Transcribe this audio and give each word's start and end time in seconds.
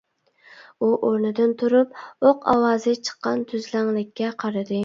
ئۇ 0.79 0.89
ئورنىدىن 1.07 1.53
تۇرۇپ 1.63 1.99
ئوق 2.29 2.49
ئاۋازى 2.55 2.97
چىققان 3.11 3.47
تۈزلەڭلىككە 3.53 4.37
قارىدى. 4.45 4.79